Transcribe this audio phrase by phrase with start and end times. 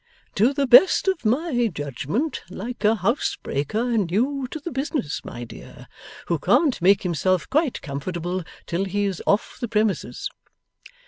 [0.33, 5.87] 'To the best of my judgement, like a housebreaker new to the business, my dear,
[6.25, 10.27] who can't make himself quite comfortable till he is off the premises.